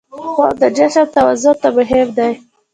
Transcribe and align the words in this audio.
خوب 0.27 0.51
د 0.61 0.63
جسم 0.77 1.07
توازن 1.15 1.55
ته 1.61 1.67
مهم 1.77 2.07
دی 2.17 2.31